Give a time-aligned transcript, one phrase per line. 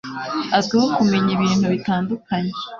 [0.57, 2.51] Azwiho kumenya ibintu bitandukanye.